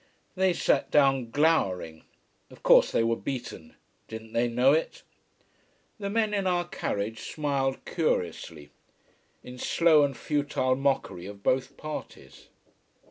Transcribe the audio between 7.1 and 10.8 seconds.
smiled curiously: in slow and futile